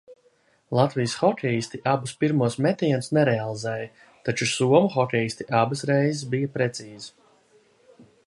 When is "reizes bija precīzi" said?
5.93-7.13